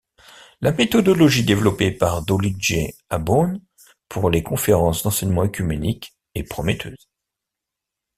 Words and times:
La 0.61 0.71
méthodologie 0.71 1.45
développée 1.45 1.91
par 1.91 2.25
Döllinger 2.25 2.95
à 3.11 3.19
Bonn 3.19 3.61
pour 4.09 4.31
les 4.31 4.41
conférences 4.41 5.03
d'enseignement 5.03 5.43
œcuménique 5.43 6.17
est 6.33 6.41
prometteuse. 6.41 7.07